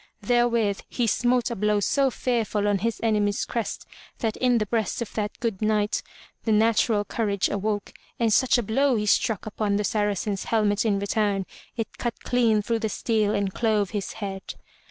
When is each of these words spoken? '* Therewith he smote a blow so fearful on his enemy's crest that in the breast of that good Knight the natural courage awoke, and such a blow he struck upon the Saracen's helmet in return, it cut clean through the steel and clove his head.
'* 0.15 0.21
Therewith 0.29 0.81
he 0.89 1.05
smote 1.05 1.51
a 1.51 1.55
blow 1.55 1.79
so 1.79 2.09
fearful 2.09 2.67
on 2.67 2.79
his 2.79 2.99
enemy's 3.03 3.45
crest 3.45 3.85
that 4.17 4.35
in 4.37 4.57
the 4.57 4.65
breast 4.65 4.99
of 4.99 5.13
that 5.13 5.39
good 5.39 5.61
Knight 5.61 6.01
the 6.43 6.51
natural 6.51 7.05
courage 7.05 7.49
awoke, 7.49 7.93
and 8.19 8.33
such 8.33 8.57
a 8.57 8.63
blow 8.63 8.95
he 8.95 9.05
struck 9.05 9.45
upon 9.45 9.75
the 9.75 9.83
Saracen's 9.83 10.45
helmet 10.45 10.85
in 10.85 10.97
return, 10.97 11.45
it 11.77 11.99
cut 11.99 12.19
clean 12.21 12.63
through 12.63 12.79
the 12.79 12.89
steel 12.89 13.35
and 13.35 13.53
clove 13.53 13.91
his 13.91 14.13
head. 14.13 14.55